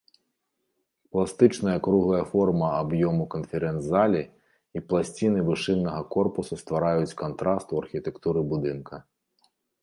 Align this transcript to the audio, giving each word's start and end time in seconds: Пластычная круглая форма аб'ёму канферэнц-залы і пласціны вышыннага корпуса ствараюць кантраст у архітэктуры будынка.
Пластычная 1.15 1.79
круглая 1.87 2.21
форма 2.31 2.69
аб'ёму 2.83 3.25
канферэнц-залы 3.35 4.21
і 4.79 4.83
пласціны 4.93 5.39
вышыннага 5.51 6.01
корпуса 6.17 6.55
ствараюць 6.63 7.17
кантраст 7.21 7.67
у 7.77 7.85
архітэктуры 7.85 8.41
будынка. 8.57 8.95